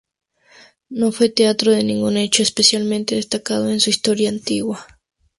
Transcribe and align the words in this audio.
No 0.89 1.11
fue 1.11 1.29
teatro 1.29 1.71
de 1.73 1.83
ningún 1.83 2.17
hecho 2.17 2.41
especialmente 2.41 3.13
destacado 3.13 3.69
en 3.69 3.79
su 3.79 3.91
historia 3.91 4.29
antigua. 4.29 4.87